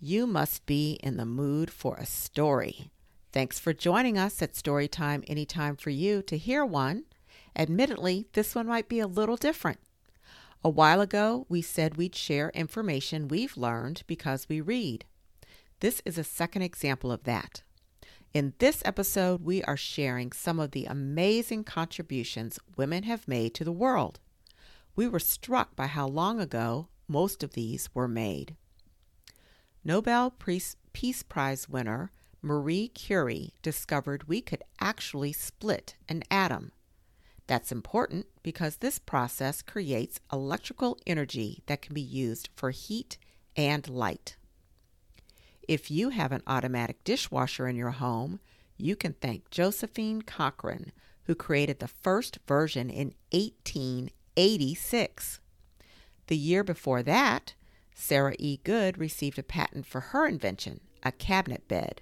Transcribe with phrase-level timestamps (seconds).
[0.00, 2.92] You must be in the mood for a story.
[3.32, 7.02] Thanks for joining us at Storytime Anytime for You to hear one.
[7.56, 9.80] Admittedly, this one might be a little different.
[10.62, 15.04] A while ago, we said we'd share information we've learned because we read.
[15.80, 17.64] This is a second example of that.
[18.32, 23.64] In this episode, we are sharing some of the amazing contributions women have made to
[23.64, 24.20] the world.
[24.94, 28.54] We were struck by how long ago most of these were made.
[29.88, 30.34] Nobel
[30.92, 36.72] Peace Prize winner Marie Curie discovered we could actually split an atom.
[37.46, 43.16] That's important because this process creates electrical energy that can be used for heat
[43.56, 44.36] and light.
[45.66, 48.40] If you have an automatic dishwasher in your home,
[48.76, 55.40] you can thank Josephine Cochrane, who created the first version in 1886.
[56.26, 57.54] The year before that,
[58.00, 58.58] Sarah E.
[58.62, 62.00] Goode received a patent for her invention, a cabinet bed.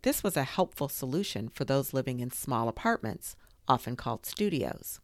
[0.00, 3.36] This was a helpful solution for those living in small apartments
[3.68, 4.98] often called studios,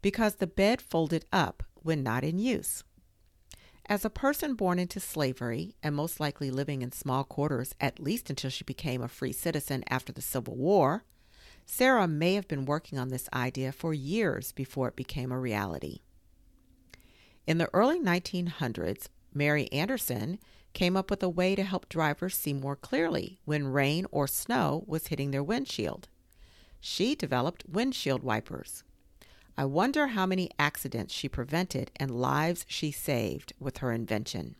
[0.00, 2.82] because the bed folded up when not in use.
[3.84, 8.30] As a person born into slavery and most likely living in small quarters at least
[8.30, 11.04] until she became a free citizen after the Civil War,
[11.66, 16.00] Sarah may have been working on this idea for years before it became a reality.
[17.46, 19.08] In the early 1900s,
[19.38, 20.38] Mary Anderson
[20.74, 24.84] came up with a way to help drivers see more clearly when rain or snow
[24.86, 26.08] was hitting their windshield
[26.80, 28.84] she developed windshield wipers.
[29.56, 34.54] I wonder how many accidents she prevented and lives she saved with her invention.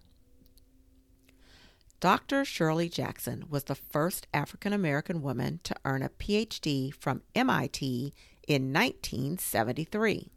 [2.01, 2.45] Dr.
[2.45, 8.15] Shirley Jackson was the first African American woman to earn a PhD from MIT
[8.47, 10.31] in 1973.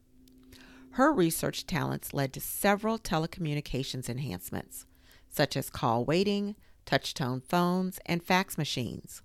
[0.96, 4.86] Her research talents led to several telecommunications enhancements,
[5.30, 9.22] such as call waiting, touch tone phones, and fax machines.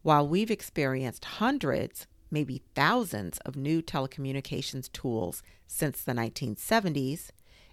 [0.00, 7.28] While we've experienced hundreds, maybe thousands of new telecommunications tools since the 1970s,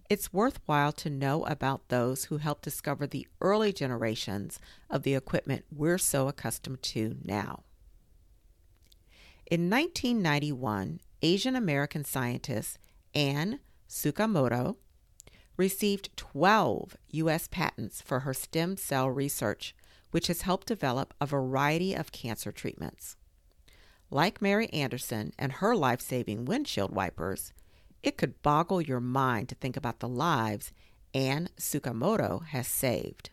[0.10, 5.64] it's worthwhile to know about those who helped discover the early generations of the equipment
[5.72, 7.64] we're so accustomed to now.
[9.50, 12.78] In 1991, Asian American scientist
[13.14, 14.78] Ann Tsukamoto
[15.58, 17.48] received 12 U.S.
[17.48, 19.76] patents for her stem cell research
[20.12, 23.16] which has helped develop a variety of cancer treatments.
[24.10, 27.54] Like Mary Anderson and her life saving windshield wipers,
[28.02, 30.72] it could boggle your mind to think about the lives
[31.14, 33.30] Ann Tsukamoto has saved.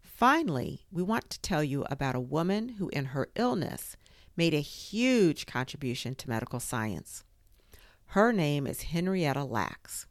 [0.00, 3.96] Finally, we want to tell you about a woman who, in her illness,
[4.36, 7.22] made a huge contribution to medical science.
[8.08, 10.06] Her name is Henrietta Lacks.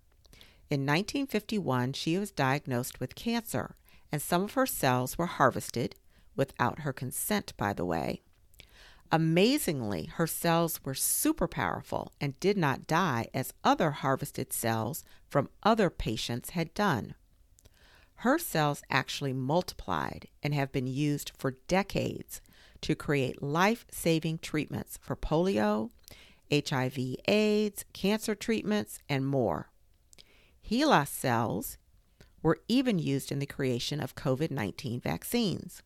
[0.70, 3.76] In 1951, she was diagnosed with cancer
[4.12, 5.96] and some of her cells were harvested,
[6.38, 8.22] without her consent, by the way.
[9.12, 15.50] Amazingly, her cells were super powerful and did not die as other harvested cells from
[15.64, 17.16] other patients had done.
[18.20, 22.42] Her cells actually multiplied and have been used for decades
[22.82, 25.92] to create life saving treatments for polio,
[26.52, 29.70] HIV, AIDS, cancer treatments, and more.
[30.70, 31.78] HeLa cells
[32.42, 35.82] were even used in the creation of COVID 19 vaccines.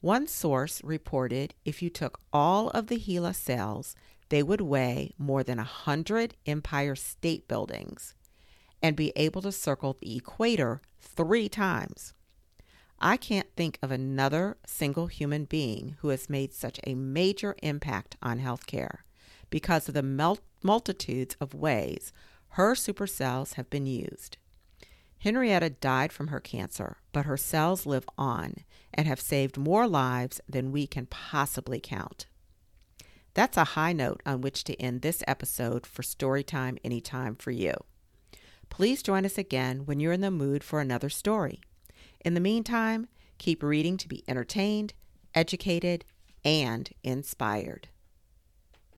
[0.00, 3.94] One source reported if you took all of the HeLa cells,
[4.30, 8.14] they would weigh more than a 100 Empire State Buildings
[8.82, 12.14] and be able to circle the equator three times.
[12.98, 18.16] I can't think of another single human being who has made such a major impact
[18.22, 18.98] on healthcare
[19.50, 22.12] because of the mul- multitudes of ways
[22.54, 24.36] her supercells have been used.
[25.18, 28.54] Henrietta died from her cancer, but her cells live on
[28.92, 32.26] and have saved more lives than we can possibly count.
[33.34, 37.74] That's a high note on which to end this episode for Storytime Anytime for you.
[38.70, 41.60] Please join us again when you're in the mood for another story.
[42.24, 43.08] In the meantime,
[43.38, 44.94] keep reading to be entertained,
[45.34, 46.04] educated,
[46.44, 47.88] and inspired.